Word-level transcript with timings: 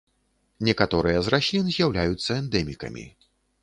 Некаторыя 0.69 1.21
з 1.29 1.35
раслін 1.35 1.71
з'яўляюцца 1.79 2.29
эндэмікамі. 2.41 3.11